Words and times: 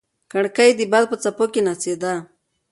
کړکۍ 0.31 0.71
د 0.77 0.81
باد 0.91 1.05
په 1.11 1.15
څپو 1.23 1.45
کې 1.53 1.61
ناڅېده. 1.67 2.13